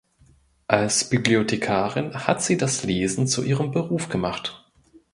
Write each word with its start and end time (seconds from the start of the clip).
Als 0.67 1.07
Bibliothekarin 1.11 2.25
hat 2.25 2.41
sie 2.41 2.57
das 2.57 2.81
Lesen 2.83 3.27
zu 3.27 3.43
ihrem 3.43 3.69
Beruf 3.69 4.09
gemacht. 4.09 4.67